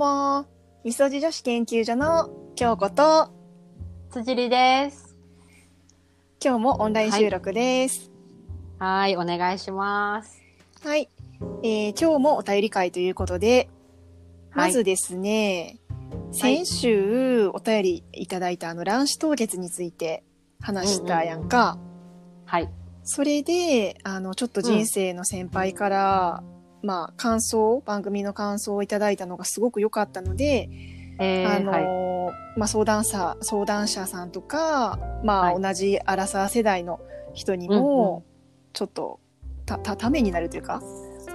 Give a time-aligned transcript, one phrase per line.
[0.00, 0.46] も、
[0.82, 3.28] みそじ女子研究所の京子と、
[4.10, 5.14] 辻里です。
[6.42, 8.10] 今日もオンライン収録です。
[8.78, 10.40] はい、お願いします。
[10.82, 11.10] はい。
[11.62, 13.68] えー今日もお便り会ということで、
[14.52, 15.76] はいまずですね、
[16.32, 20.24] 先週お便りいただいたあの卵子凍結について
[20.62, 21.76] 話したやんか。
[22.46, 22.70] はい。
[23.04, 26.42] それで、あの、ちょっと人生の先輩から、
[26.82, 30.68] まあ、感想、番組の感想をいただいたのがすごく良かったので、
[31.18, 32.00] えー、あのはい。
[32.56, 37.00] まあ、相談者、相談者さんとか、まあ、はい同じアラサー世代の
[37.34, 38.24] 人にも、
[38.72, 39.20] ちょっと、
[39.66, 40.82] た、た、ためになるというか、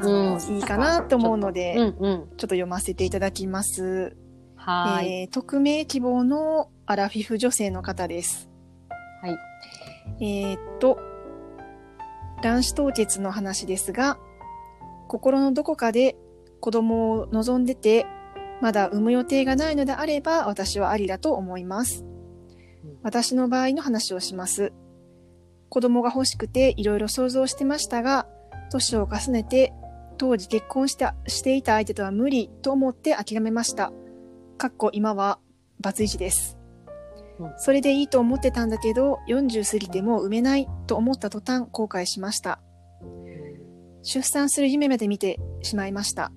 [0.02, 1.92] うんいいかなと思うので、うんうん。
[1.92, 4.18] ちょっと読ませていただきます。
[4.56, 5.22] はーい。
[5.22, 8.50] えー匿名希望のアラフィフ女性の方です。
[9.22, 9.38] はい。
[10.20, 11.00] えーっと、
[12.42, 14.18] 卵子凍結の話ですが、
[15.08, 16.16] 心のどこかで
[16.60, 18.06] 子供を望んでて、
[18.62, 22.06] まだ産む予定がないのであれば、私はありだと思います。
[23.04, 24.74] 私の場合の話をします。
[25.70, 28.28] 子供が欲しくていろいろ想像してましたが、
[28.72, 29.74] 年を重ねて、
[30.18, 33.92] 当時結婚したしていた相手とは無理と思って諦めました。
[34.58, 35.40] かっこ今は
[35.82, 36.58] バツイチです。
[37.58, 42.62] それでいいと思ってたんだけど、40過ぎても産めないと思った途端後悔しました。
[44.06, 46.32] 出産する夢まで見てしまいました。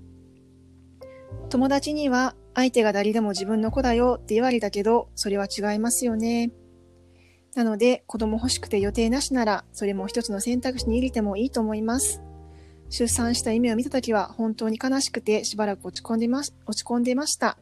[1.51, 6.51] 友達には相手が誰でも自分の子だよって言われたけど、それは違いますよね。
[7.55, 12.23] なので子供欲しくて予定なしなら、それも一つの選択肢に入れてもいいと思います。
[12.89, 17.59] 出産した夢を見たときは本当に悲しくてしばらく落ち込んでまし、落ち込んでました。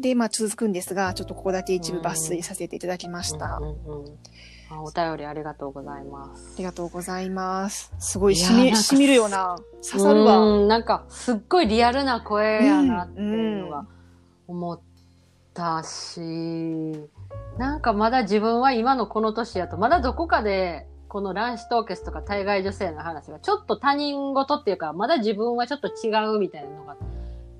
[0.00, 3.58] で、まあ続くんですが、ちょっとここだけ一部抜粋させていただきました。
[3.60, 4.18] うんうんうん
[4.70, 6.52] あお便りありがとうございます。
[6.56, 7.92] ありがとうございます。
[7.98, 10.38] すごいしみ、しみるような、刺さるわ。
[10.38, 13.86] うんなんか、すっごいリアルな声やなっていうのうんが
[14.46, 14.80] 思っ
[15.54, 16.20] たし、
[17.58, 26.96] なんかまだ自分は今のこの年やと、まだどこかで、この卵子凍結とか対外女性の話がちょっと他人事っていうか、まだ自分はちょっと違うみたいなのが、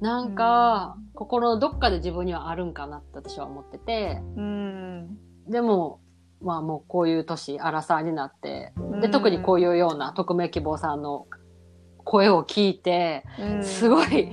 [0.00, 5.18] なんか、心のどっかで自分にはあるんかなって私は思ってて、うん。
[5.48, 6.00] でも、
[6.40, 11.26] まあもうこういう年、アラサーになって、で、うん特にこういうような匿名希望さんの
[12.04, 14.32] 声を聞いて、うんすごい、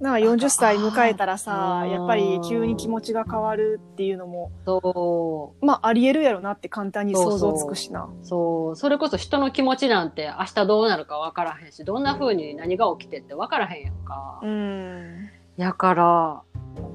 [0.00, 8.02] なんか40歳迎えたらさやっぱり急に気持ちが変わるっていうのも、そまああり得るやろなって簡単に想像つくしな。
[8.02, 14.40] う、そう、それこそ人の気持ちなんて明日どうなるか分からへんし、どんな風に何が起きてって分からへんやんか。
[14.42, 15.28] うん。
[15.56, 16.42] やから、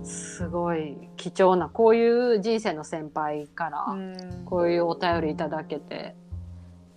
[0.04, 6.16] すごい貴重な、こういう人生の先輩から、うんこういうお便りいただけて、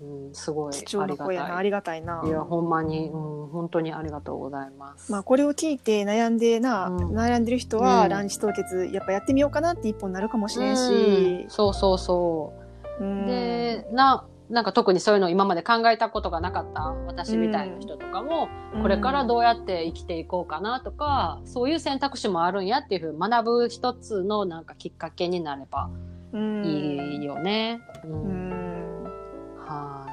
[0.00, 1.64] うん、すごいありがたい。
[1.64, 2.22] りがたいな。
[2.24, 5.12] いや、ほんまに、うん、本当にありがとうございます。
[5.12, 12.52] まあこれを聞いて悩んでな、うん悩んでる人はうん卵子凍結やっぱやってみようかなって一本になるかもしれんし、そうそうそ
[13.00, 13.04] う。
[13.04, 18.48] うんで、な、なんか特にそういうのを今まで考えたことがなかった私みたいな人とかも、
[18.82, 25.88] これからどうやって生きていこうかなとか、そういう選択肢もあるんやっていうふうに学ぶ一つのなんかきっかけになれば
[26.32, 27.80] うんいいよね。
[28.04, 29.04] うんうん
[29.66, 30.06] は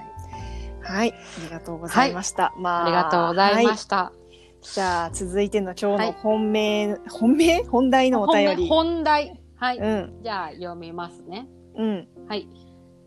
[0.81, 2.53] はい、ありがとうございました。
[2.57, 2.73] まい。
[2.73, 4.13] あ、ありがとうございまはした。
[4.61, 7.63] じゃあ続いての今日はいの本命、本命？
[7.63, 8.67] 本題のお便り。
[8.67, 9.41] 本本題。
[9.55, 9.77] はい。
[9.77, 11.47] うん、じゃあ読みますね。
[11.75, 12.47] うん、はい。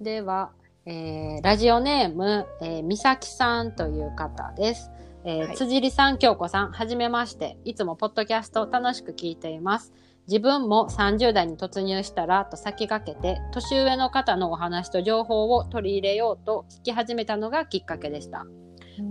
[0.00, 0.52] では、
[0.87, 4.91] えーラジオネーム、えー、みさきさんという方です。
[5.25, 7.56] えーはい辻里さん、京子さん、はじめまして。
[7.65, 9.95] いつもポッドキャスト楽しく聞いています。
[10.28, 18.45] 自分も30代に突入したらと先駆けて、年上の方のお話と情報を取り入れようと聞き始めたのがきっかけでした。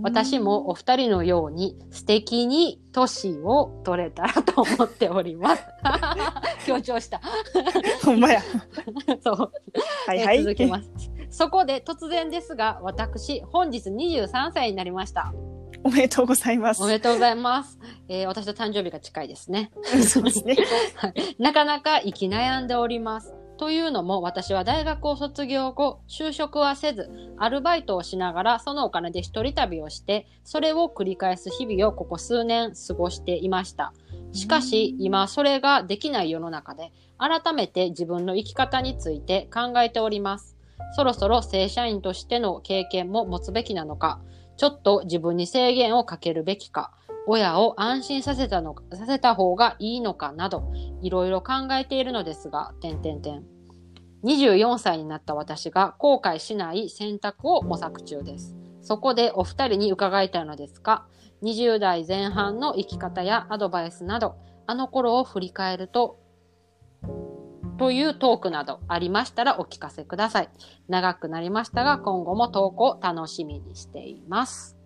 [0.02, 5.64] 私もお二人のように素敵に年を取れたらと思っております。
[6.66, 7.20] 強調した。
[8.04, 8.40] ほんまや。
[9.22, 9.52] そう。
[10.06, 10.38] はいはい。
[10.38, 10.90] えー続きます。
[11.34, 15.34] そこで突然ですが、私、本日23歳になりました。
[15.82, 16.80] おめでとうございます。
[16.80, 17.76] おめでとうございます。
[18.08, 19.72] えー私と誕生日が近いですね。
[20.08, 20.56] そうですね。
[21.40, 23.34] なかなか生き悩んでおります。
[23.56, 33.92] というのも私は大学を卒業後、就職はせず、アルバイトをしながらそのお金で一人旅をして、それを繰り返す日々をここ数年過ごしていました。
[34.30, 40.53] しかし、今それができない世の中で、改めて自分の生き方について考えております。
[40.92, 44.20] そろそろ正社員としての経験も持つべきなのか、
[44.56, 46.92] ちょっと自分に制限をかけるべきか、
[47.26, 50.70] 親を安心させたの、させた方がいいのかなど、
[51.00, 53.44] いろいろ考えているのですが、点々点。
[54.24, 58.54] 24歳になった私が後悔しない選択を模索中です。
[58.80, 61.06] そこでお二人に伺いたいのですが、
[61.42, 64.36] 20代前半の生き方やアドバイスなど、
[64.66, 66.18] あの頃を振り返ると、
[67.78, 70.48] というトークなどありましたらお聞かせください。
[70.88, 74.76] 長くなりましたが、今後も投稿楽しみにしています。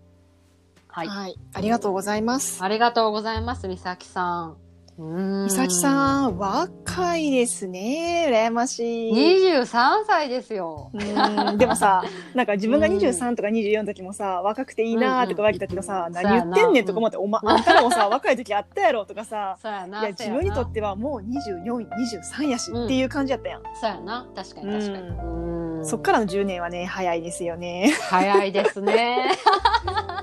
[0.87, 1.07] はい。
[1.07, 1.35] はい。
[1.53, 2.63] ありがとうございます。
[2.63, 4.68] ありがとうございます、みさきさん。
[4.99, 8.27] 美咲さん、若いですね。
[8.29, 9.13] 羨ましい。
[9.47, 10.91] 23歳ですよ。
[10.93, 12.03] うんでもさ、
[12.35, 19.57] なんか自分がうん23とか24の時もさ、若くていいなーとか言われたけどさ、うん何言ってんねんとか思って、おま、あんたらもさ、若い時あったやろとかさ。
[19.63, 23.61] いや、自分にとってはもう24、23やしうんっていう感じやったやん。
[23.79, 24.27] そうやな。
[24.35, 25.07] 確かに確かに。
[25.07, 27.93] うんそっからの10年はね、早いですよね。
[28.09, 29.31] 早いですね。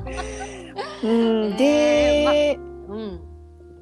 [1.02, 2.58] うん、ねで、
[2.88, 3.35] うん。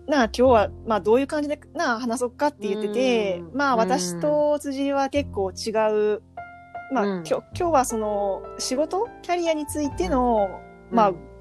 [0.06, 3.56] なあ今日は、まあどういう感じでなあ話そうかって言ってて、うん。
[3.56, 5.70] まあ私と辻は結構違
[6.14, 6.22] う、
[6.92, 7.24] まあ、うん。
[7.24, 10.60] 今日今日はその仕事キャリアについての、
[10.90, 11.34] まあうん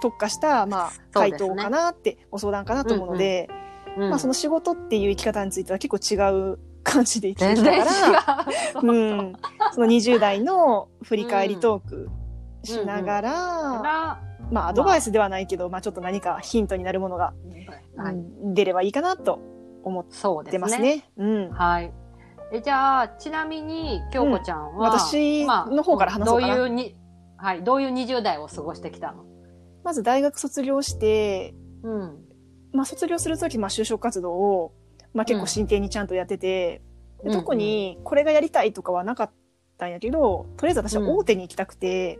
[0.00, 3.48] 特化した、まあ、回答かなって、ご相談かなと思うので、
[3.96, 8.46] うんまあその仕事っていう生き方については結構違う感じで生きて全きたから、。
[8.74, 8.92] そう。
[8.92, 9.32] ん、
[9.72, 12.08] その20代の振り返りトーク
[12.62, 14.22] しながら、ら
[14.52, 17.34] まあアドバイスではないけど、まあちょっと何かヒントになるものが、
[17.98, 19.40] はいうん出ればいいかなと
[19.84, 20.58] 思っそうですね。
[20.58, 21.04] てますね。
[21.16, 21.50] うん。
[21.50, 21.92] はい。
[22.52, 26.96] えじゃあ、ちなみに、京子ちゃんは、私の方から話そうかなどういうに、
[27.36, 29.24] はい、どういう20代を過ごしてきたの？
[29.84, 32.24] まず大学卒業して、うん。
[32.72, 34.72] まあ卒業するとき、まあ就職活動を、
[35.12, 36.82] まあ結構真剣にちゃんとやってて、
[37.22, 39.30] で特にこれがやりたいとかはなかっ
[39.76, 42.18] たんやけど、とりあえず私は大手に行きたくて、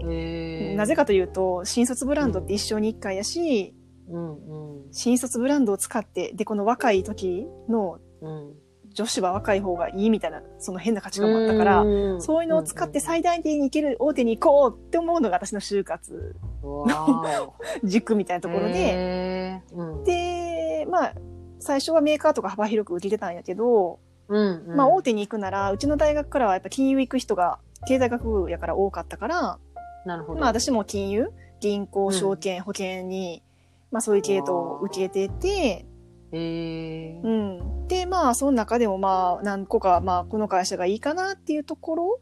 [0.00, 3.74] うん、なぜかというと、新卒ブランドって一生に一回やし、
[4.10, 4.92] うんうん。
[4.92, 8.54] 新卒ブランドを使って、で、この若い時のうん。
[8.94, 12.22] 女子は若い方がいいみたいな、その変な価値観もあったから、うん。
[12.22, 17.50] そういうのを使って最大限に行ける大手に行こうって思うのが私の就活わー
[17.86, 20.04] 軸みたいなところで、うん。
[20.04, 21.14] で、まあ、
[21.60, 24.76] 最初はメーカーとか幅広く受けてたんやけど、うんうん。
[24.76, 29.58] まあ大手に行くなら、うちの大学からはやっぱ金融行く人が経済学部やから多かったから、
[30.06, 30.40] なるほど。
[30.40, 31.28] まあ私も金融、
[31.60, 33.42] 銀行、うん証券、保険に、
[33.90, 35.86] まあそういう系統を受けてて、
[36.32, 37.88] うん。
[37.88, 42.20] で、まあその中でもまあ何個か、まあこの会社がいいかなっていうところ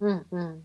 [0.00, 0.62] うんうん。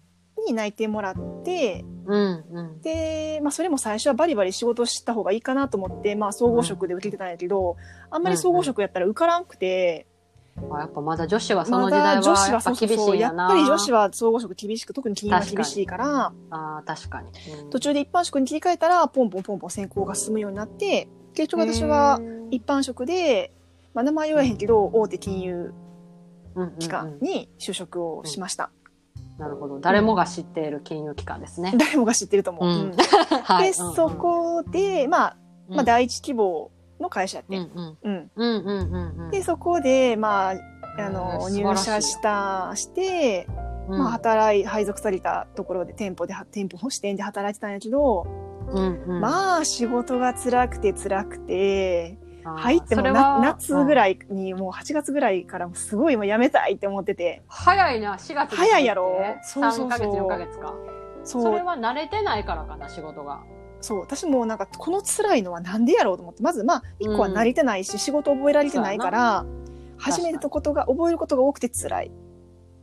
[0.47, 2.81] に内定もらって、うんうん。
[2.81, 7.75] で、まあそれも最初はバリバリ仕事した方がいいかなと思って、まあ総合職で受けてたんやけど、
[8.09, 10.07] あんまり総合職やったら受からんくて、
[10.71, 13.15] あやっぱまだ女子はそのま時代だ女子ははやっぱ厳しいな。
[13.15, 17.29] やっぱり女子は総合職厳しく、特に金融は厳しいから、ああ、確かに。
[17.29, 22.19] うん途中で一般職に切り替えたら、ポンポンポンポン選考が進むようになって、結局私は
[22.51, 23.53] 一般職で、
[23.93, 25.73] まあ名前言わへんけど、大手金融
[26.79, 28.71] 機関に就職をしました。
[29.37, 29.79] なるほど。
[29.79, 31.73] 誰もが知っている金融機関ですね。
[31.77, 32.67] 誰もが知ってると思う。
[32.67, 32.91] うん。
[33.61, 35.37] で、そこで、まあ、
[35.69, 37.59] まあ第一希望の会社やって。
[39.31, 40.53] で、そこで、まあ、
[40.97, 43.47] あへの、入社した、して、
[43.87, 48.27] うん、まあ、働い、配属されたところで、店舗で、店舗の支店で働いてたんやけど、
[48.67, 59.19] うんうん、まあ、仕事が辛くて辛くて、入っても夏ぐらいに、もう8月ぐらいからすごいもう辞めたいって思ってて、早いな、4月早いやろ。
[59.43, 60.73] そうそうそう3ヶ月、4ヶ月か。
[61.23, 63.41] それは慣れてないからかな、仕事が。
[63.81, 69.45] そう、私もなんか、この辛いのはなんでやろうと思って、まず、まあ、一個は慣れてないし、仕事覚えられてないから、
[69.97, 72.11] 初めてのことが、覚えることが多くて辛い。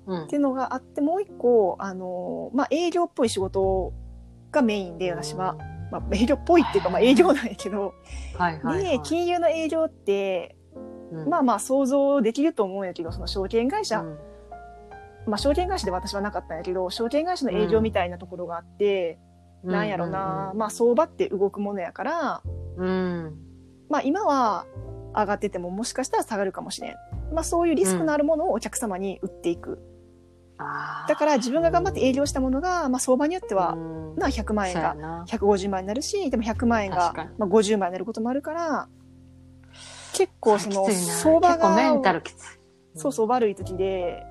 [0.07, 0.25] うん。
[0.25, 3.93] っていうのがあって、もう一個、あの、まあ、営業っぽい仕事
[4.51, 5.57] がメインで、私は。。
[5.91, 7.95] まあ、営業っぽいっていうか、まあ、営業なんやけど、
[8.37, 8.99] はいはい、はい。
[8.99, 10.57] で、金融の営業って、
[11.13, 11.29] うん。
[11.29, 14.19] まあまあ想像できると思うんやけど、その証券会社、うん。
[15.27, 19.19] まあ証券会社で私はなかったんやけど、証券会社の営業みたいなところがあって、
[19.65, 22.43] なんやろな、まあ相場って動くものやから、
[22.77, 23.39] うん。
[23.89, 24.67] まあ今は
[25.15, 26.95] 上がっててももしかしたら下がるかもしれん。
[27.33, 29.79] まあそういうリスクのあるものをお客様に売っていく。
[30.59, 38.89] あーだから自分が頑張って営業したものが、まあ相場によっては、うんな100万円がそうやな150万になるし、でも100万円がまあ50万になることもあるから、
[40.15, 42.59] 結構その相場が、ルきつい。
[42.95, 44.25] そうそう悪い時で、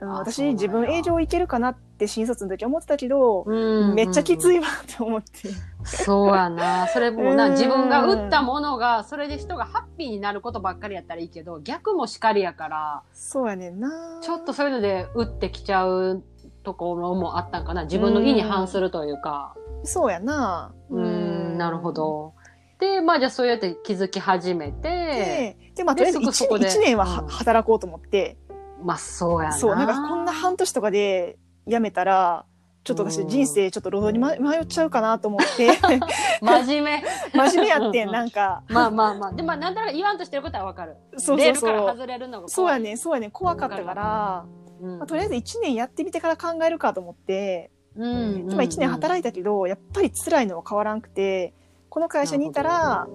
[0.00, 4.56] うんあ私自分営業いけるかなって新卒の時思ってたけど、うんめっちゃきつい。
[4.56, 5.48] いわって思って。
[5.84, 6.86] そうやな。
[6.88, 14.20] それもな、うん自分が売ったものが、それで人がハッピーになることばっかりやったらいいけど、逆もしかりやから、そうやねんな。
[14.22, 16.22] ちょっとそういうので打ってきちゃう
[16.62, 17.84] ところもあったんかな。
[17.84, 19.54] 自分の意に反するというか。
[19.84, 20.74] そうやな。
[20.90, 21.92] うん、なるほ。
[21.92, 22.34] ど。
[22.78, 28.36] で、まあじゃあそうやって気づき始めて、で、で、まあ、とりあえずでそこそこで 1, 年は働こうと思って、
[28.82, 29.54] まあそうやな。
[29.56, 32.44] そう、なんかこんな半年とかで辞めたら、
[32.84, 33.28] ちょっと私うん。
[33.28, 35.70] 人生ちょっと路頭に迷迷っちゃうかなと思って。
[36.40, 37.04] 真面目。
[37.32, 38.62] 真面目やってんなんか。
[38.68, 39.32] まあまあまあ。
[39.32, 40.96] でもまあなんとなく言わんとしてることはわかる。
[41.16, 41.88] そうそうそう。
[41.88, 42.96] 外れるのがそうやね。
[42.96, 43.30] そうやねん。
[43.30, 44.44] 怖かったから、
[44.80, 44.98] うん。
[44.98, 51.54] まあ、とりあえず1年やってみてから考えるかと思って、うん今1年働いたけどやっぱり辛いのは変わらんくて
[51.88, 53.08] この会社にいたら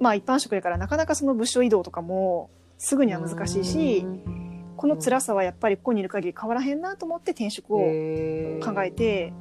[0.00, 4.06] まあ一般職やからなかなかその部署移動とかもすぐには難しいし
[4.80, 9.34] この辛さはやっぱりここにいる限り変わらへんなと思って転職を考えて、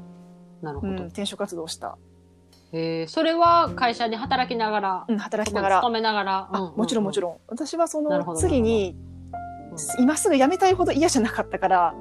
[0.60, 1.06] うん、なるほど。
[1.06, 1.98] 転職活動をした、
[2.74, 6.50] へえそれは会社に働きながら、うん、働きながら勤めながら。
[6.52, 8.98] あもちろんもちろろん私はその次に
[9.98, 11.94] 今すぐ辞めたいほど嫌じゃなかったから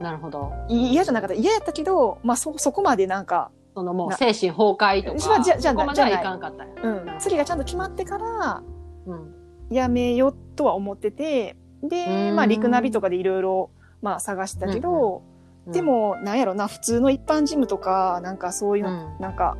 [0.00, 0.02] ん。
[0.02, 0.50] なるほど。
[0.68, 6.74] い嫌じゃなかった嫌やったけど、まあ、そそこまでなんか、そのもうな精神崩壊とか、じゃじゃじゃそこまではいかんかったんや。
[6.82, 8.62] うん、次がちゃんと決まってから
[9.06, 9.34] うん。
[9.70, 11.56] 辞めようとは思ってて
[11.88, 12.36] で、うん。
[12.36, 13.70] まあ、リクナビとかでいろいろ
[14.02, 15.22] まあ探したけど、
[15.66, 19.20] で、もなんやろな普通の一般事務とかなんかそういううの、ん。
[19.20, 19.56] なんか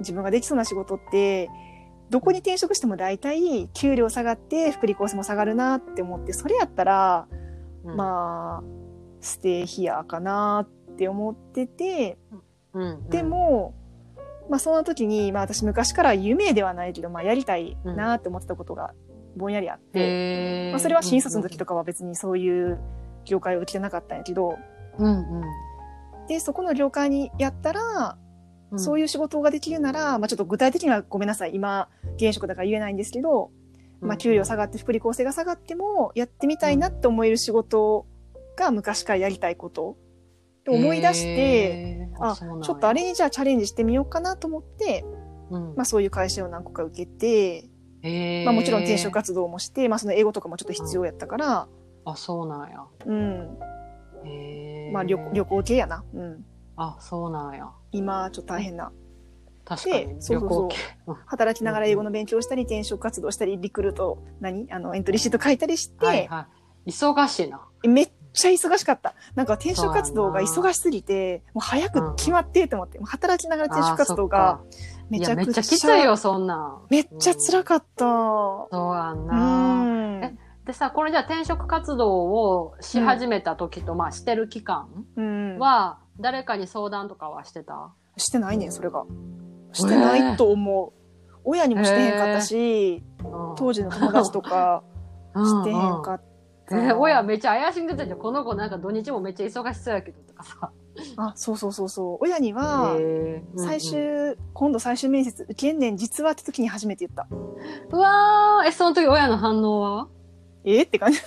[0.00, 1.48] 自分ができそうな仕事って
[2.10, 7.28] どこに転職しても大体給料下がって福利厚生も下がるなって思ってそれやったら、
[7.84, 8.64] うん、まあ
[9.20, 12.18] ステイヒアかなって思ってて
[12.76, 13.74] うん、でも、
[14.50, 18.92] まあその時に、まあ私昔から夢ではないけど、まあやりたいなって思ってたことが
[19.36, 22.78] ぼんやりあって、まあそれは新卒の時とかは別にそういう
[23.24, 24.56] 業界を来てなかったんやけど、
[24.98, 25.44] うんうん。
[26.28, 28.16] で、そこの業界にやったら、
[28.70, 31.54] うん、そういう仕事ができるなら、まあちょっと具体的にはごめんなさい。
[31.54, 33.50] 今、現職だから言えないんですけど、
[34.00, 38.06] まあ給料下がって福利厚生が下がっても、やってみたいなって思える仕事
[38.56, 39.96] が昔からやりたいこと。
[40.64, 45.04] で思い出して、あ、ちょっとあれにじゃあチャレンジしてみようかなと思って、
[45.50, 45.74] うん。
[45.76, 47.68] まあそういう会社を何個か受けて、
[48.44, 51.68] まあもちろん転職活動もして、まあその英語とかもちょっと必要やったから、
[52.04, 52.84] あそうなんや。
[53.06, 53.58] うん。
[54.92, 56.04] まあ旅旅行系やな。
[56.14, 56.44] うん。
[56.76, 57.70] あそうなんや。
[57.92, 58.92] 今、ちょっと大変な。
[59.64, 60.68] 確かにでそうそうそう。
[60.68, 60.76] 旅行系。
[61.08, 64.66] うん働きながら英語の勉強したり、転職活動したり、リクルート、何？
[64.70, 66.46] あの、エントリーシート書いたりして、はいは
[66.86, 66.90] い。
[66.90, 67.60] 忙しいな。
[67.82, 69.14] めっちゃ忙しかった。
[69.34, 74.60] なんか転職活動が忙しすぎて、もう早く決まってと思って、もう働きながら転職活動が
[75.08, 78.04] めちゃくちゃ、きついよそんなんめっちゃ辛かった。
[78.04, 79.82] そうやんうな、
[80.18, 80.24] ん。
[80.24, 80.34] え
[80.64, 85.58] でさこれじゃあ転職活動をし始めた時と、まあしてる期間うん。
[85.58, 87.92] は誰かに相談とかはしてた？
[88.16, 89.04] してないねん、それが。
[89.72, 90.92] してないと思う。
[91.44, 93.04] 親にもしてへんかったし、
[93.56, 94.82] 当時の友達とか
[95.34, 96.18] してへんかっ
[96.68, 96.76] た。
[96.76, 98.18] えー親めっちゃ怪しんでたじゃん。
[98.18, 100.72] この子なんか土日もめっちゃ忙しそうやけどとかさ。
[101.16, 102.18] あ、そうそうそうそう。
[102.20, 102.96] 親には、
[103.56, 107.28] 最終、うんうん今度最終面接受けんねん、実はって時に初めて言った。
[107.90, 110.08] うわー、え、その時親の反応は？
[110.64, 110.80] え？
[110.80, 111.20] ーって感じ。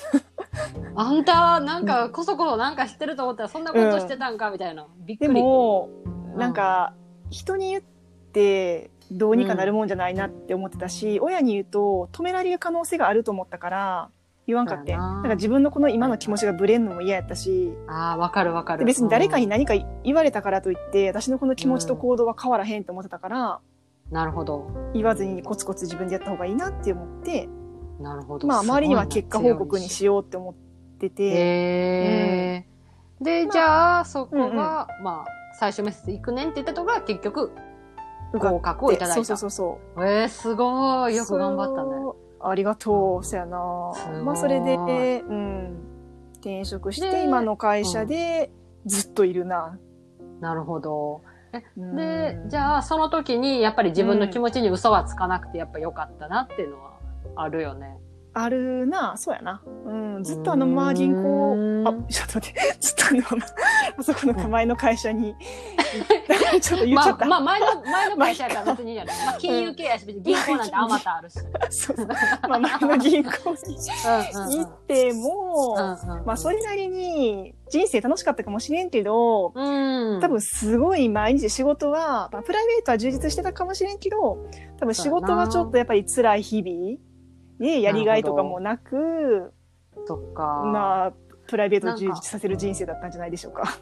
[0.95, 4.87] あんた、なんか、こそこそなんか知ってると思ったら、そんなことしてたんかみたいな。
[4.97, 5.33] びっくでり。
[5.33, 6.93] も、うんなんか、
[7.29, 14.09] 人に言って、どうにかなるもんじゃないなって思ってたし、親に言うと、止められる可能性があると思ったから、
[14.49, 14.95] 言わんかって。
[14.95, 18.79] ななんか自分のこの今の気持ちがブレんのも嫌やったし、ああ、わかるわかる。
[18.79, 23.59] で別に誰かにうん何か言われたからといって、私のこの気持ちと行動は変わらへんと思ってたから、
[24.11, 24.71] なるほど。
[24.93, 27.47] 言わずにコツコツ自分でやった方がいいなって思って、
[27.99, 28.47] なるほど。
[28.47, 30.53] まあ周りには結果報告にしようって思っ
[30.97, 35.25] てて、へーで、まあじゃあ、そこが、うんうんまあ、
[35.59, 37.51] 最終面接行くねんって言ったところが結局、
[38.33, 39.15] 合格をいただいた。
[39.15, 40.05] そうそうそうそう。
[40.05, 41.15] えー、すごい。
[41.15, 41.89] よく頑張ったね。
[42.41, 43.23] ありがとう。
[43.23, 43.57] そやな。
[44.23, 44.75] まあ、それで、
[45.27, 45.77] うん。
[46.35, 48.51] 転職しでて、今の会社で
[48.85, 49.77] ずっといるな。
[50.39, 51.21] なるほど。
[51.77, 56.99] うんで、じゃあ、その時に、やっぱり自分の気持ちに嘘はつかなくて、やっぱ良かったなっていうのは
[57.35, 57.97] あるよね。
[58.33, 59.61] あるな、そうやな。
[59.85, 60.23] うん。
[60.23, 63.45] ずっとあのまま銀行うーん、あ、ちょっと待って、 ずっとあのまま、
[63.97, 65.35] あそこの前の会社に、
[66.61, 67.25] ちょっと言っまあ、ちゃった。
[67.25, 69.25] まあ、前の、前の会社やから別にいいじゃない。
[69.25, 71.39] まあ、金融系やし、別に銀行なんてあまたあるし。
[71.69, 72.07] そうそう。
[72.47, 73.29] まあ、前の銀行
[73.67, 80.19] に行っても、うんうんまあ、それなりに人生楽しかったかもしれんけど、うん。
[80.21, 84.45] 多分すごい毎日仕事は、まあ、プライベートは充実してたかもしれんけど、
[84.79, 87.08] 多分仕事はちょっとやっぱり辛い日々
[87.59, 89.53] でやりがいとかもなく、
[90.05, 90.63] そっか。
[90.65, 91.13] まあ、
[91.47, 93.79] プライベートを充実させる人生だったんじゃないでしょうか。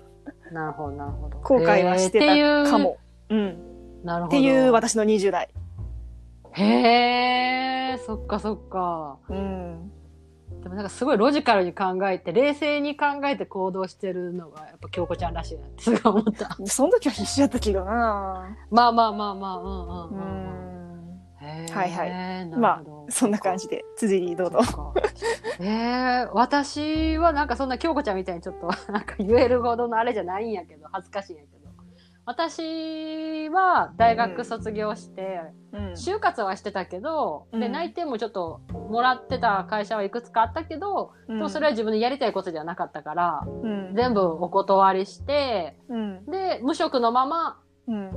[0.52, 1.38] なるほど、なるほど。
[1.40, 2.98] 後悔はしてたかも。
[3.30, 3.38] うん。
[3.38, 3.54] へー。
[3.54, 4.38] うなるほど。
[4.38, 5.50] っていう私の20代。
[6.54, 6.64] へ
[7.94, 9.18] え、そっかそっか。
[9.30, 9.92] うん。
[10.64, 16.58] でもなんかすごいロジカルに考えて、冷静に考えて行動してるのが、やっぱ京子ちゃんらしいなってすごい思った。
[16.66, 20.67] その時は必死だったけどなまあまあまあまあ、うんうんううんうん。
[21.72, 22.46] はいはい。
[22.58, 24.60] まあ、そんな感じで、続きどうぞ。
[25.60, 31.58] えー、私はなんかそんな京子ちゃんみたいにちょっとなんか言えるほどのあれじゃないんやけど、恥ずかしいんやけど。
[32.26, 35.40] 私は大学卒業して、
[35.72, 35.92] うん。
[35.94, 37.72] 就活はしてたけど、で、うん。
[37.72, 43.96] 内定もちょっともらってた会社はいくつかあったけど、でもそれは自分でやりたいことじゃなかったから、うん。
[43.96, 46.26] 全部お断りして、うん。
[46.26, 48.12] で、無職のまま、うん。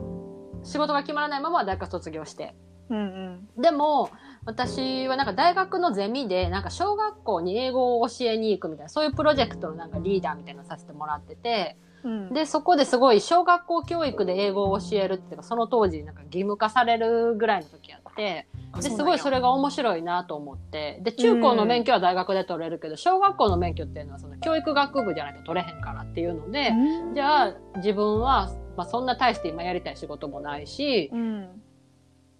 [0.64, 2.56] 仕事が決まらないまま大学卒業して。
[2.90, 4.11] うんでも、
[4.44, 12.32] 私はなんか大学のゼミで、なんか小学校に英語を教えに行くみたいな、そういうプロジェクトのなんかリーダーみたいなのさせてもらってて、うん。
[12.32, 26.73] で、そこですごい小学校教育で英語を教えるっていうか、その当時なんか義務化されるぐらいの時やって、で、すごいそれが面白いなと思って、で、中高の免許は大学で取れるけど、小学校の免許っていうのはその教育学部じゃないと取れへんからっていうので、
[27.14, 31.62] じゃあ自分は、まあそんな大して今やりたい仕事もないし、うん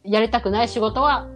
[0.04, 1.28] やりたくない仕事は、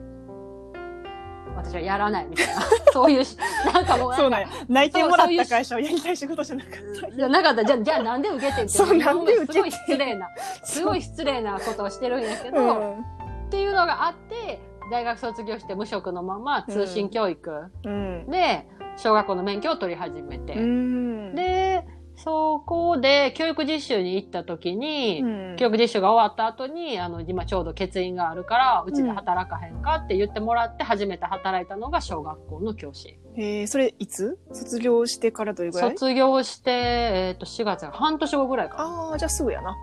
[1.56, 3.37] 私はやらないみたいな、 そういうし、
[3.73, 4.49] なんかもうそうなんや。
[4.68, 7.14] 内定もらった会社をやりたい仕事じゃなかった。
[7.14, 7.64] いや、なかった。
[7.64, 8.68] じゃあ、じゃあなんで受けてって。
[8.68, 10.28] そうなんで受けてすごい失礼な、
[10.62, 13.00] すごい失礼なことをしてるんやけど、うん。
[13.00, 18.26] っていうのがあって、大学卒業して無職のまま通信教育うん。
[18.30, 18.66] で、
[18.97, 20.54] 小学校の免許を取り始めて。
[20.54, 21.35] うん。
[21.35, 21.85] で、
[22.25, 33.21] そこで教育実習に行った時に、うん教育実習が終わった後に、あの、今ちょうど欠員があるから、うちで働かへんかって言ってもらって初めて働いたのが小学校の教師。
[33.37, 34.37] へえそれいつ？
[34.52, 35.90] 卒業してからどれぐらい？
[35.90, 38.85] 卒業して、えっ、と、4月が半年後ぐらいかな。
[38.85, 39.76] ああじゃあすぐやな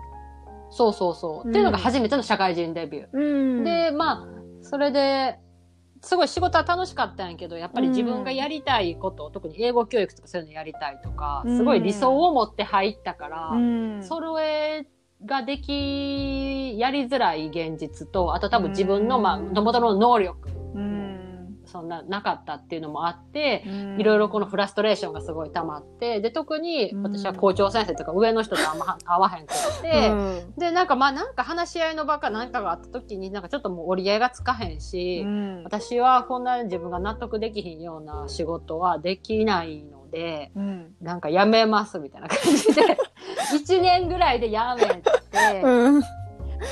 [0.70, 1.46] そうそうそう。
[1.46, 3.08] うんっていうのが初めての社会人デビュー。
[3.12, 3.20] う
[3.60, 4.26] んで、まあ、
[4.62, 5.38] それで、
[6.04, 11.56] すごい仕事は楽しかったんやけど、やっぱり自分がやりたいこと、特に英語教育とかそういうのやりたいとか、うん。
[11.56, 14.02] すごい理想を持って入ったから、うん。
[14.02, 14.86] それ
[15.24, 20.51] ができ、やりづらい現実と、あと多分自分の、まあ、うん元々の能力、うん
[21.72, 24.00] そんな、なかったっていうのもあって、うん。
[24.00, 27.02] いろいろこのフラストレーションがすごい溜まって、で、特にうん。
[27.02, 30.54] 私は校長先生とか上の人とあんま合わへんくて、うん。
[30.58, 35.64] で、なんかまあなんか話し合いの場かなんかがあった時になんかちょっともう折り合いがつかへんし、うん。
[35.64, 40.94] 私はこんな自分が納得できひんような仕事はできないので、うん。
[41.00, 42.98] なんか辞めますみたいな感じで、
[43.56, 46.02] 1年ぐらいで辞めて、うん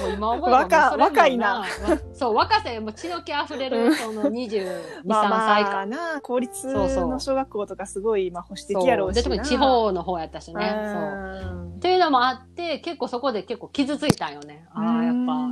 [0.00, 1.60] もう今思えば若若いな。
[1.60, 1.66] わ
[2.12, 3.90] そう、若さもう血の気溢れうん。
[3.90, 4.66] る、その22、
[5.04, 5.70] まあ3歳か。
[5.70, 9.22] まあな公立の小学校とかすごいまあ保守的やろうしな。
[9.22, 10.90] で、特に地方の方やったしね。
[10.92, 11.76] そう。
[11.76, 14.66] っていうのもあって、結構そこで結構傷ついたんよね。
[14.74, 15.48] ああ、やっぱ、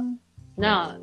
[0.56, 0.98] なあ、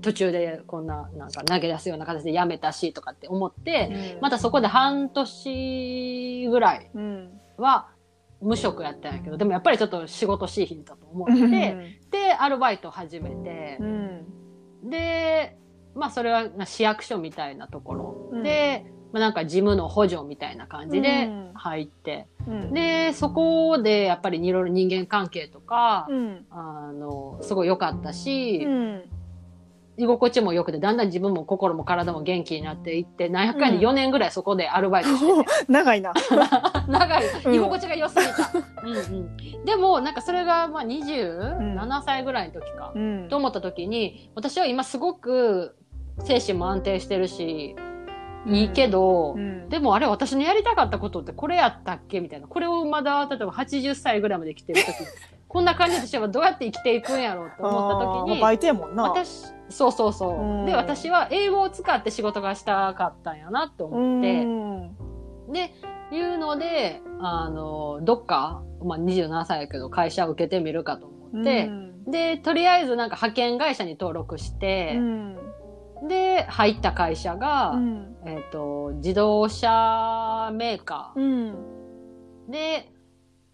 [0.00, 7.40] 途中でこんな、なんか投げ出すような形でやめたしとかって思って、またそこで半年ぐらいうん。
[7.56, 7.88] は
[8.40, 14.90] 無職やったんやけど、でもやっぱりちょっと仕事しいひんと思って、で、アルバイト始めてう、ん。
[14.90, 15.56] で、
[15.94, 18.28] まあそれは市役所みたいなところ。
[18.30, 18.42] うん。
[18.42, 21.52] で、まあなんか事務の補助みたいな感じでうん。
[21.54, 22.72] 入って、うん。
[22.72, 26.46] で、そこでやっぱりいろいろ人間関係とか、うん。
[26.50, 29.02] あの、すごい良かったし、うん
[29.98, 36.12] 居心地も良くて、だんだん自分も心も体も元気になっていって、何百回で4年ぐらいそこでアルバイトしてて、 長いな。
[36.88, 37.54] 長い、うん。
[37.54, 38.50] 居心地が良すぎた。
[38.84, 39.00] うんう
[39.60, 39.64] ん。
[39.64, 43.28] でも、なんかそれが、まあ27歳ぐらいの時か、うん。
[43.28, 45.76] と思った時に、私は今すごく
[46.24, 47.74] 精神も安定してるし、
[48.46, 49.68] いいけど、うん。
[49.68, 52.20] でもあれ私のやりたかったことってこれやったっけ？
[52.20, 52.46] みたいな。
[52.46, 54.86] これをまだ、例えば80歳ぐらいまで生きてる時
[55.48, 59.04] こんな感じでしてはどうやって生きていくんやろうと思った時に、バイトやもんな。
[59.04, 60.40] 私、そうそうそう。
[60.40, 60.66] うん。
[60.66, 65.52] で、私は英語を使って仕事がしたかったんやなとう思って、ん。
[65.52, 65.72] で、
[66.12, 72.04] いうので、あの、どっか、まあ27歳やけど会社を受けてみるかと思って、うん。
[72.10, 75.36] で、とりあえずなんか派遣会社に登録してう、ん。
[76.08, 78.16] で、入った会社が、うん。
[78.26, 81.54] えっ、と、自動車メーカうん。
[82.48, 82.92] ーで、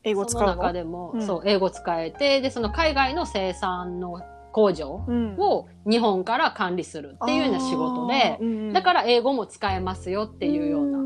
[0.04, 0.54] 英語使そうの？
[0.54, 1.26] の中でも、うん。
[1.26, 4.20] そう、英語使えて、で、その海外の生産の
[4.52, 5.36] 工場うん。
[5.38, 8.38] を日本から管理するっていうような仕事で、
[8.72, 10.98] だからら英語も使えますよっていうような。
[10.98, 11.04] な。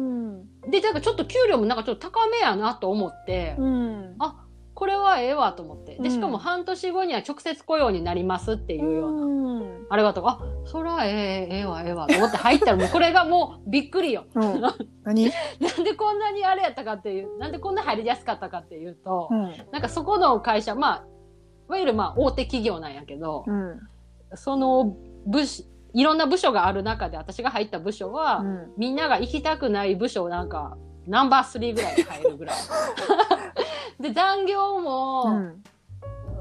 [0.71, 4.17] で、だからちょっと給料もなんかちょっと高めやなと思って、うん。
[4.19, 4.48] あ、
[4.79, 5.97] これはええわと思って。
[5.97, 9.25] で、うんしかも半年後には直接雇用になりますっていうような。
[9.25, 9.39] うん
[9.91, 14.27] あれがとか、あ、そらええええわええわと思って入ったらもうこれがもうびっくりよ。
[14.37, 14.63] うん
[15.03, 15.33] 何？
[15.59, 21.05] なんでこんなにあれやったかっていう、なんでこんな入りやすかったかっていうと、うんなんかそこの会社、まあ、
[21.71, 23.81] いわゆるまあ大手企業なんやけど、うん
[24.35, 24.95] その
[25.27, 30.77] 部署、いろんな部署がある中で私が入った部署は、うんみんなが行きたくない部署なんか、
[31.09, 32.57] ナンバー3ぐらいで入るぐらい。
[34.01, 35.63] で、残業も、うん。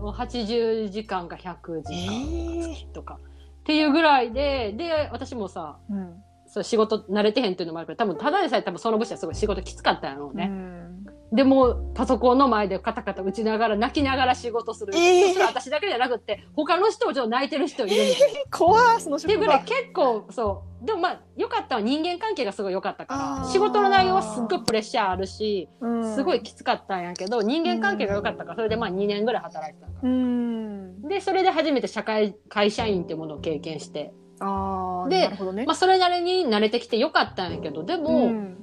[0.02, 3.20] もう80時間か100時え間とか、
[3.62, 6.24] っていうぐらいで、で、私もさ、うん。
[6.50, 10.48] そう仕事慣れてへんっていうのもあるから、多分ただでさえ多分その部署はすごい仕事きつかったんやろうね。
[10.50, 10.87] うん
[11.32, 14.96] でもうパソコンの前でカタカタ打ちながら泣きながら仕事する。
[14.96, 15.46] えー。
[15.46, 18.40] 私だけじゃなくって他の人もちょっと泣いてる人いるみたいな。
[18.50, 20.86] 怖いその職場ぐらい結構そう。
[20.86, 21.80] でもまあ良かった。
[21.80, 23.50] のは人間関係がすごい良かったから。
[23.52, 26.16] 仕事の内容はすっごいプレッシャーあるしうん。
[26.16, 29.88] すごいきつかったんやけど人間関係が良かったからそれでまあ2年ぐらい働いてた。
[29.88, 31.02] からうん。
[31.10, 34.14] でそれで初めて社会会社員っていうものを経験して。
[34.40, 35.66] ああでなるほどね。
[35.66, 38.58] まあそれなりに慣れてきて良かったんやけどでも、うん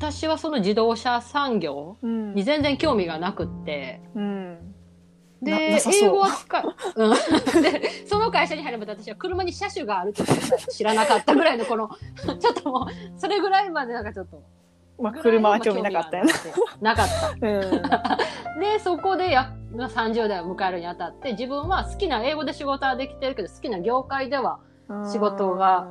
[0.00, 2.34] 私はその自動車産業うん。
[2.34, 4.00] に全然興味がなくって。
[4.14, 4.74] うん。
[5.42, 11.88] で英語は使う、うん、でその会社に入れば私は車に車種があるってこと知らなかったぐらいのこの
[12.38, 14.42] ちょっともうそれぐらいまでなんかちょっと。
[14.98, 16.32] まあ車は興味なかったよね。
[16.82, 17.30] なかった。
[17.40, 18.60] うん。
[18.60, 24.60] でそこでやまあ30代を迎えるにあたって自分は好きな英語で仕事はできてるけど好きな業界では
[25.10, 25.86] 仕事が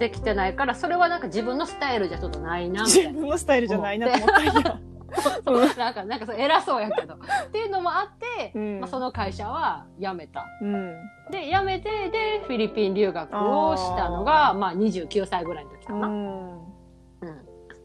[0.00, 3.20] できてないからそれはなんか自分のスタイルじゃちょっとないなみた自いな。
[3.20, 4.80] 分のスタイルじゃないなと思ったんや。
[5.76, 7.14] なんか、なんかそう偉そうやけど。
[7.14, 7.18] っ
[7.50, 8.80] ていうのもあって、うん。
[8.80, 10.46] まあ、その会社は辞めた。
[10.62, 10.94] うん。
[11.30, 16.06] で、辞めて、で、フィリピン留学をしたのが、まあ、29歳ぐらいの時かな。
[16.06, 16.58] うん。
[16.60, 16.64] うん。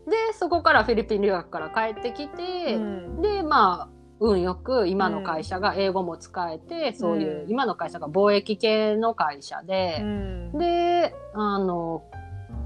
[0.07, 3.21] で、そこからフィリピン留学から帰ってきて、うん。
[3.23, 10.57] で、まあ、運よく今の会社が英語も使えて、そういう、うん今の会社が貿易系の会社で、うん。
[10.57, 12.03] で、あの、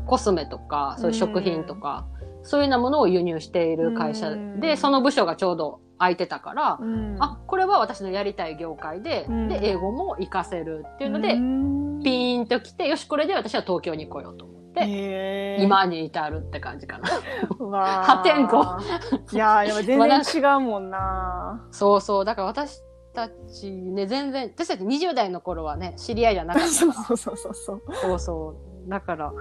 [0.07, 2.05] コスメとか、そういう食品とか、
[2.43, 4.59] そういうようなものを輸入している会社うん。
[4.59, 7.17] で、その部署がちょうど空いてたから、うん。
[7.19, 9.49] あ、これは私のやりたい業界で、うん。
[9.49, 12.01] で、英語も活かせるっていうので、うん。
[12.03, 14.45] ピーンと来て、よし、これで私は東京に来ようと。
[14.45, 14.58] 思って、へー
[15.60, 17.08] 今に至るって感じかな。
[18.03, 18.79] 破天荒。
[19.32, 21.67] いやーでも全然違うもんな。
[21.71, 22.25] そうそう。
[22.25, 22.82] だから私
[23.13, 26.69] たちね、全然、私たち20代の頃はね、知り合いじゃなかった。
[26.71, 27.82] そうそうそうそうそう。
[28.01, 28.55] そうそ
[28.86, 28.89] う。
[28.89, 29.34] だから、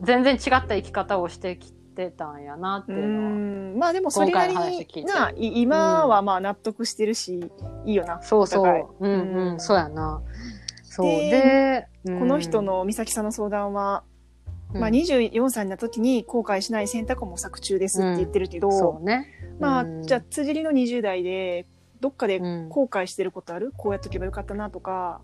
[0.00, 3.30] 全然違った生き方をしてきてたんやなってういうのは。
[3.30, 3.78] ん。
[3.78, 7.50] まあでもそれなりにない今はまあ納得してるし
[7.86, 8.20] いいよな。
[8.22, 8.86] そうそう。
[9.00, 9.54] うんううん。
[9.54, 10.20] ん、そうやな。
[10.82, 11.06] そう。
[11.06, 14.11] でで、この人うん、の美咲さんの相談は、うん
[14.74, 19.28] まあ、24歳になった時に後悔しない選択を模索中ですって言ってるけど、そうね。
[19.58, 20.02] まあ、うん。
[20.02, 21.66] じゃあ辻りの20代で
[22.00, 25.20] どっかでうん後悔してることある、こうやっとけばよかったなとか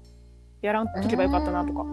[0.63, 1.85] やらんとけばよかったなとか、う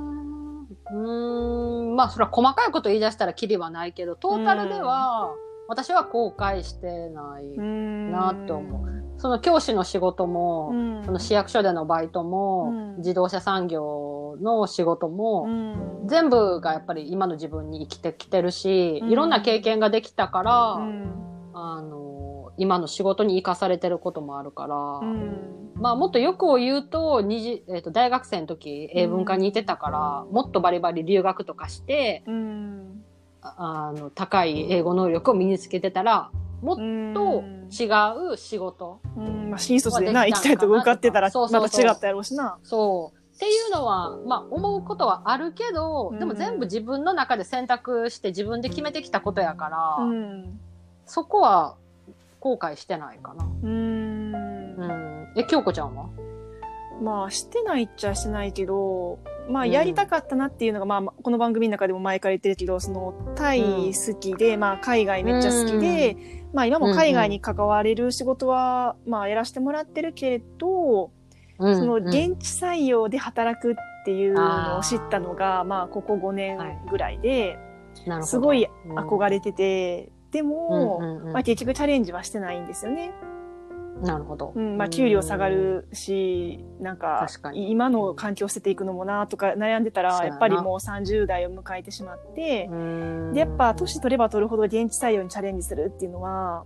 [0.94, 5.34] ーん、まあ、それは細かいこと言い出したらキリはないけど、トータルでは、
[5.68, 8.90] 私は後悔してないうんなと思う。
[9.18, 11.06] その教師の仕事も、うん。
[11.06, 12.98] その市役所でのバイトも、うん。
[12.98, 14.05] 自動車産業
[14.42, 16.08] の仕事も、うん。
[16.08, 19.12] 全部がやっぱり今の自分に生きてきてるし、うん。
[19.12, 21.52] いろんな経験ができたから、うん。
[21.54, 25.72] あの、今の仕事に生かされてることもあるから、うん。
[25.76, 33.04] まあもっとよくを言うと、二次えっ、と、大学生の時、英文科にいてたから、もっとバリバリ留学とかして、うん。
[33.42, 37.14] ああの、高い英語能力を身につけてたら、もっうん。
[37.14, 37.88] と違
[38.34, 39.00] う仕事。
[39.16, 39.50] うん。
[39.50, 42.58] まあ、新卒でな行きたいとこ受かってたらまた違ったやろうしな。
[42.64, 43.25] そう。
[43.36, 50.60] っていうのは、まあ思うことはあるけど、でもうん全部自分の中で選択して自分で決めてきたことやから、うん。
[51.06, 51.76] そこは
[52.40, 53.46] 後悔してないかな。
[53.64, 54.34] うん。
[54.34, 55.28] うん。
[55.36, 56.10] え、京子ちゃんは？
[57.02, 59.20] まあしてないっちゃしてないけど
[59.50, 59.72] まあうん。
[59.72, 66.16] やりたかったなっていうのが、まあこの番組の中でも前から言ってるけどそのタイ好きで、まあ海外めっちゃ好きで、
[66.54, 71.12] まあ今も海外に関われる仕事は、まあやらせてもらってるけれど、
[71.60, 76.58] うんそのうん現地採用で働くっていうのを知ったのが、まあここ5年
[76.90, 77.58] ぐらいで、
[78.06, 78.26] なるほど。
[78.26, 79.00] すごいうん。
[79.00, 81.34] 憧れてて、でも、うんうんうん。
[81.34, 83.14] まあ結局チャレンジはしてないんですよね。
[84.02, 84.52] なるほど。
[84.56, 93.34] うん、まあ給料下がるし、なんか今の環境を捨てていくのもなとか悩んでたら、やっぱりもう30代を迎えてしまって、うん。
[93.34, 96.66] で、やっぱ年取れば取るほど現地採用にチャレンジするっていうのは、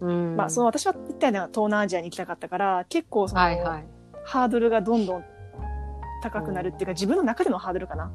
[0.00, 0.36] うん。
[0.36, 3.84] まあその私は言ったような東南アジアに行きたかったから、結構その、はいはい。
[4.24, 5.24] ハードルがどんどん
[6.22, 8.10] 高くなるっていうか、自分の中でのハードルかな。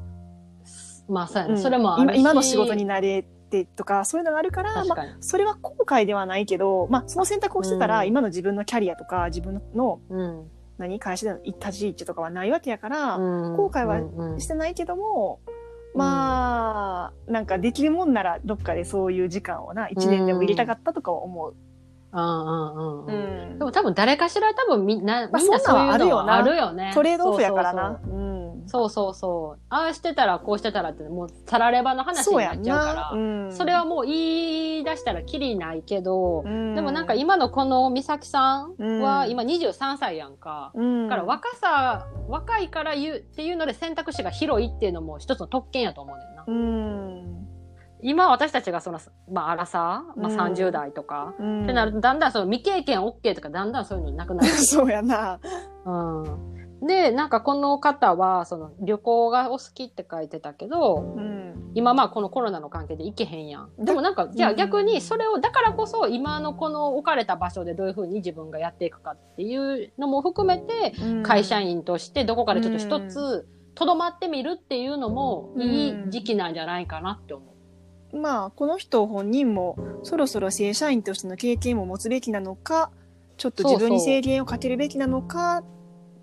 [1.08, 5.16] まあそうやな、うんそれもあるし今今の仕事に慣れてとか、そういうのがあるから、まあ。
[5.20, 10.50] それは後悔ではないけど、まあその選択をしてたら、うん今の自分のキャリアとか、自分のうん。
[10.78, 15.40] 何会社での立ち位置とかはないわけやから、うん後悔はうんうんしてないけども、
[15.94, 21.56] まあ、なんかできるもんならどっかでそういう時間をな、一年でも入れたかったとかは思う。
[22.12, 26.92] うんうんうんでも多分誰かしら多分みんな、まあみんなそういうのはああるるよね。
[26.94, 28.00] トレードオフやからな。
[28.02, 28.28] そううん
[28.68, 29.60] そうそうそう。
[29.70, 32.94] ああしてたらこうしてたらって、もうたらればの話になっちゃうかな。
[32.94, 33.10] ら。
[33.12, 40.70] うんそれはもう言い出したらきりないけど、うんでもなんか今のこの美咲さんはうん今23歳やんか。
[40.74, 46.44] うんだから若さ、若いから言うっていうので選択肢が広いっていうのも一つの特権やと思うねんな。
[46.46, 47.47] うん。
[48.02, 54.48] 今私たちがその、まあ、荒さ、まあ、うん30代とか、うんってなると、だんだんその未経験 OK とか、だんだんそういうのなくなる。
[54.48, 55.40] そうやな。
[55.84, 56.86] うん。
[56.86, 61.72] で、なんかこの方は、その旅行がお好きって書いてたけど、うん。
[61.74, 63.70] 今まあこのコロナの関係で行けへんやん。
[63.84, 77.57] でもなんか、じゃあ逆にそれを、だからこそ今のこの置かれた場所でどういうふうに自分がやっていくかっていうのも含めて、会社員としてどこかでちょっと一つ、とどまってみるっていうのもいい時期なんじゃないかなって思う。
[78.12, 82.90] まあ、この人本人もそろそろ正社員としての経験も持つべきなのか、
[83.36, 85.62] ちょっと自分に制限をかけるべきなのかっ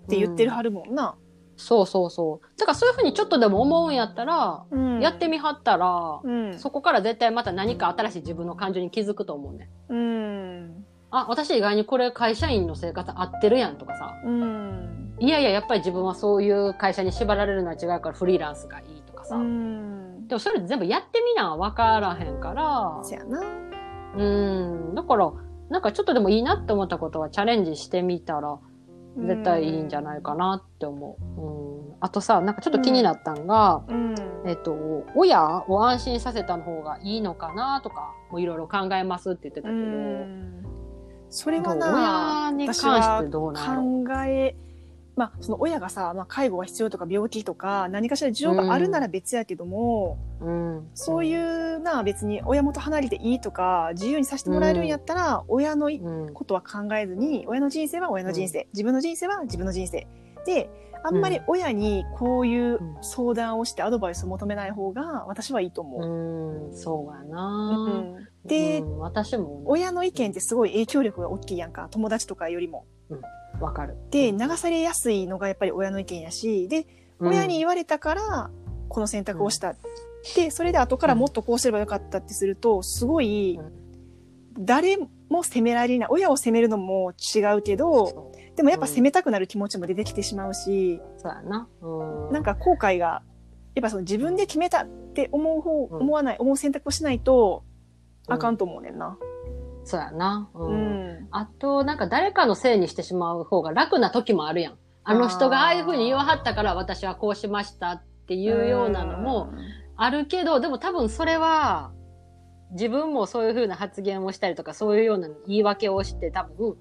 [0.08, 1.16] て言ってるはるもんな。
[1.56, 2.58] そうそうそう。
[2.58, 6.58] だからそういうふうにちょっとでも思うんやったら、うんやってみはったら、うん。
[6.58, 9.70] そこから絶対また何か新しい自分の感情に気づくと思うね。
[9.88, 10.84] うん。
[11.10, 14.14] あ、私意外にこれ会社員の生活合ってるやんとかさ。
[14.24, 15.14] うん。
[15.18, 19.36] いやいや、やっぱり自分はそういう会社に縛られるのは違うからフリーランスがいいとかさ。
[19.36, 20.05] うん。
[20.26, 23.00] でもそれ全部やってみな分からへんから。
[23.02, 23.40] そやな。
[24.16, 24.94] うん。
[24.94, 25.32] だから、
[25.68, 28.58] なんかちょっとでもいいなって思ったことはチャレンジしてみたら
[29.18, 31.40] 絶対いいんじゃないかなって思う。
[31.40, 31.96] うん。
[32.00, 34.14] あとさ、なんかちょっと気になったんが、うん。
[34.44, 40.56] えっと、親を安心させた方がいいのかなとか、もういろいろ考えますって言ってたうけど、ん。
[41.30, 44.56] それどうはな、親に関してどうなの考え、
[45.16, 50.88] まあ、その親がさ、まあ、介護が必要とか病気とか何かしら事情があるなら別やけども、うん。
[50.94, 55.86] そういうな別に親元離れていいとか自由にさせてもらえるんやったら、親の。
[56.34, 60.06] ことは考えずに親の人生は親の人生、自分の人生は自分の人生。
[60.44, 60.68] で
[61.06, 62.96] あんまり親にこういううん。
[63.00, 66.66] 相談をしてアドバイスを求めない方が私はいいと思う。
[66.68, 68.28] うん、そうやうな、ん。
[68.44, 71.88] で、うん私も親の意見ってすごい影響力が大きいやんか。
[71.90, 72.86] 友達とかよりも。
[73.60, 73.96] わかる。
[74.10, 76.68] で流されやすいのがやっぱり親の意見やし。
[76.68, 76.86] で
[77.20, 77.28] うん。
[77.28, 78.50] 親に言われたから
[78.88, 79.76] この選択をした。
[80.34, 83.60] でそれで後からもっとこうすればよかったってするとすごい
[84.58, 84.96] 誰
[85.28, 86.08] も責められない。
[86.10, 91.68] 親を責めるのも違うけどでもやっぱ責めたくなる気持ちも出てきてしまうしそうやな。
[91.82, 92.32] うん。
[92.32, 93.22] なんか後悔が
[93.74, 97.64] やっぱその自分で決めたって思う方うん思わない思う選択をしないと
[98.28, 99.18] あかんと思うねんな。
[99.84, 100.50] そうやな。
[100.54, 100.64] う。
[100.64, 104.78] うんんあと、なんか誰かのせいにしてしまう方が楽な時もあるやん。
[105.04, 109.52] あの人がああいうふうに言わはったから私はこうしましたっていうようなのも
[109.96, 111.92] あるけど、でも多分それは、
[112.72, 116.76] 自分もそういうふうな発言をしたりとか、そういうような言い訳をして多分うん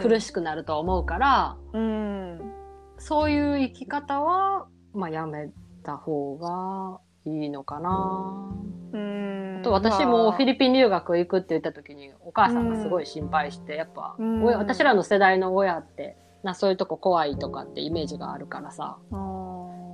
[0.00, 2.54] 苦しくなると思うから、うん
[2.98, 5.50] そういう生き方は、まあやめ
[5.82, 8.54] た方がいいのかな。
[8.92, 9.60] うん。
[9.62, 14.44] と私もフィリリピン留学行くって言った時にお母さんがすごい心配して、やっぱ、うん。
[14.44, 18.98] 親私らの世代の親って、なそういうとこ怖いとかってイメージがあるからさ。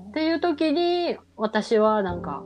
[0.08, 2.44] っていう時に私はなんか、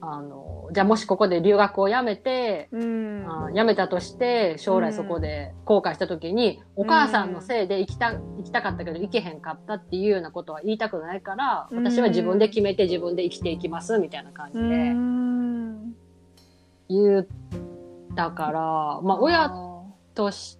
[0.00, 3.26] あの、じゃあもしここで留学をやめて、うん。
[3.28, 11.86] あ辞めたとして将来そこで後悔した時に、お母さんのせいで行きた、行きたかったけど行けへんかったっていうようなことは言いたくないから、うん。
[11.86, 15.92] 私は自分で決めて自分で生きていきますみたいな感じうでん
[16.88, 17.26] 言っ
[18.16, 18.52] たから、
[19.02, 19.52] まあ親
[20.14, 20.58] とし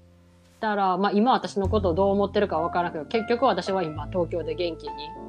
[0.61, 4.88] たら、まあ今私のことをどう思ってるかわからんけど、結局私は今東京で元気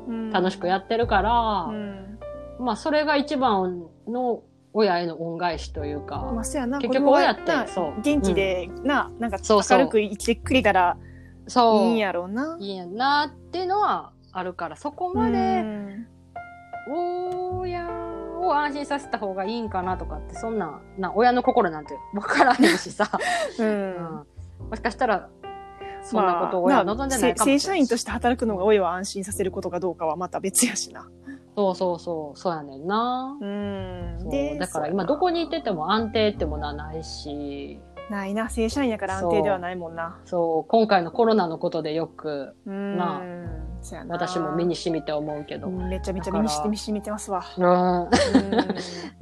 [0.10, 2.20] に楽しくやってるから、うん。
[2.60, 4.44] まあそれが一番の
[4.74, 8.02] 親への恩返しというか、まあ、そうやな結局親ってなそう。
[8.02, 10.98] 元気で、ななんか明るく生きてくれたら
[11.48, 11.86] そう。
[11.86, 12.58] いいんやろうな。
[12.60, 16.08] いいんやなっていうのはあるから、そこまうでん。
[16.90, 17.88] 親
[18.42, 23.10] を安心させた方がいいんかなとかって、そんな、な親の心なんて分からへんしさ、
[23.60, 23.92] う うん。
[23.92, 24.26] ん
[24.70, 25.30] もしかしたら、
[26.04, 31.08] そんなことを親は望んでないかもしれない正社員として働くのが親を安心させることかどうかはまた別やしな。
[31.56, 33.38] そうそうそう、そうやねんな。
[33.40, 34.20] うん。
[34.20, 40.20] そうでだから今どこにいてても安定ってものはないし、ないな正社員やから安定ではないもんな。
[40.26, 42.98] そう、今回のコロナのことでよくうん。
[42.98, 43.22] な
[43.82, 44.16] そうやな。
[44.16, 45.68] 私も身に染みて思うけど。
[45.68, 47.44] うんめちゃめちゃ身にして身に染みてますわ。
[47.58, 48.02] うん。
[48.02, 48.10] うん。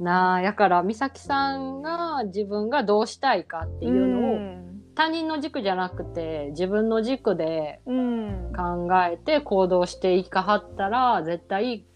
[0.04, 4.38] なあ、やから、美咲さんが自分がどうしたいかっていうのを、
[4.94, 8.52] 他人の軸じゃなくて、自分の軸でうん。
[8.56, 11.91] 考えて行動していかはったら、絶対、うん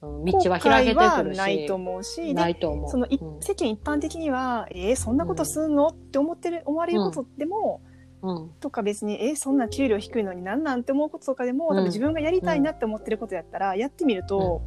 [0.00, 1.38] 道は開けてくるし。
[1.38, 2.90] はないと思うし、でないと思う。
[2.90, 7.82] そのいうん世間一般的には、えー、そんなことすんの、って思ってる、思われることでも、
[8.22, 8.50] うん。
[8.60, 14.62] とか別に、えー、そんな給料低いのになんなんて思うこととかでも、うん多分自分がやりたいなって思ってることやったら、やってみると、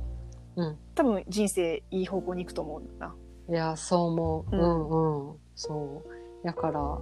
[0.55, 0.77] うん。
[0.95, 3.15] 多分人生いい方向に行くと思うんだな。
[3.49, 4.55] いや、そう思う。
[4.55, 5.37] ううんんうん。
[5.55, 6.03] そ
[6.43, 6.45] う。
[6.45, 6.99] だから、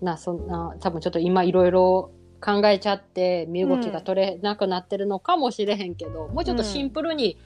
[0.00, 2.10] な、そんな、多分ちょっと今いろいろ
[2.40, 7.38] 考えちゃって、身動きが取れなくなってるのかもしれへんけど、もうちょっとシンプルに、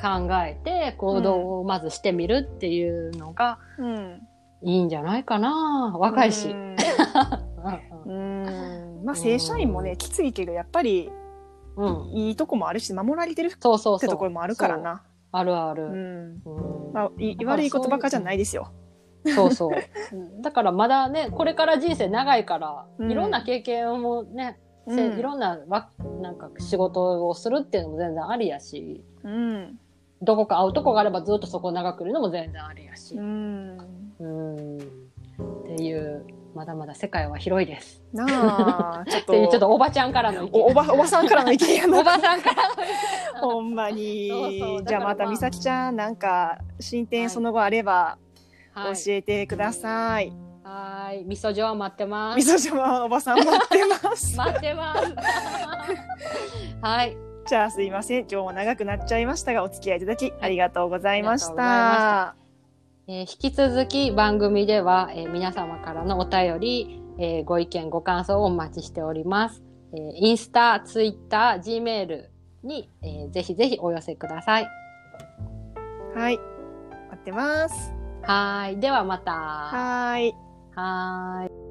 [0.00, 4.28] 考えて行動をまずしてみるっていうのがうん。
[4.64, 5.92] いいんじゃないかな。
[5.98, 6.48] 若いし。
[6.48, 6.52] う
[8.06, 9.04] うんん。
[9.04, 11.10] まあ、正社員もね、きついけど、やっぱり、
[11.76, 12.10] うん。
[12.12, 13.50] いいとこもあるし、守られてるっ。
[13.50, 13.70] てと
[14.16, 15.02] ころもあるからな。
[15.32, 15.84] あるある。
[15.84, 16.42] うん。
[16.44, 18.70] うんまあ、い悪い言葉かじゃないですよ。
[19.34, 20.16] そうそう。
[20.16, 25.90] う んだからまだね、これから人生長いから、うんいろんな経験もね、せうんいろんなわ
[26.20, 29.78] なんか仕事をするっていうのも全然ありやし、うん。
[30.22, 33.14] どこか会うとこがあればずっとそこ長くいるのも全然ありやし。
[33.16, 33.78] うん。
[34.20, 34.78] うん。
[34.78, 38.02] っていう、まだまだ世界は広いです。
[38.12, 40.60] なあ、ちょっ っていうちょっと、とおばちゃんからの意見。
[40.60, 42.02] おおば、おばさんからの意見やおな。
[42.04, 42.68] ばさんから
[43.40, 44.28] の ほんまに。
[44.28, 48.18] そうそうじゃあまた、だからまあみさきちゃん、なんか、進はい展その後あれば、
[48.74, 48.94] はい。
[48.94, 50.30] 教えてください。
[50.30, 50.51] はい。
[51.26, 52.52] 味噌状待ってまみす。
[52.52, 54.34] そじまおばさん待ってます。
[54.38, 55.14] 待ってます。
[56.80, 57.16] はい。
[57.46, 58.20] じゃあすいません。
[58.20, 62.34] 今日も長くなっちゃいましたが、お付き合いいただきありがとうございました。
[63.08, 69.62] えー引き続き番組では、えー皆様からのお便り、えーご意見ご感想をお待ちしております。
[69.92, 72.30] えーインスタ、ツイッター、G メール
[72.62, 74.68] に、えーぜひぜひお寄せください。
[76.14, 76.38] はい。
[76.38, 77.92] 待ってます。
[78.22, 78.80] はーい。
[78.80, 79.32] ではまた。
[79.32, 80.34] はーい。
[80.74, 81.61] はい。